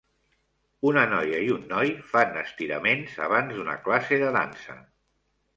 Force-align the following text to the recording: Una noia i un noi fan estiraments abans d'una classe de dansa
Una 0.91 1.03
noia 1.11 1.41
i 1.49 1.51
un 1.57 1.67
noi 1.73 1.93
fan 2.13 2.41
estiraments 2.45 3.21
abans 3.29 3.55
d'una 3.59 3.79
classe 3.87 4.23
de 4.25 4.33
dansa 4.39 4.81